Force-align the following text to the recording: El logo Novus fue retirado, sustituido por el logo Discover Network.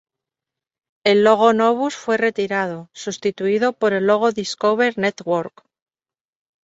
El 1.03 1.23
logo 1.23 1.53
Novus 1.53 1.95
fue 1.95 2.17
retirado, 2.17 2.89
sustituido 2.91 3.71
por 3.73 3.93
el 3.93 4.07
logo 4.07 4.31
Discover 4.31 4.97
Network. 4.97 5.63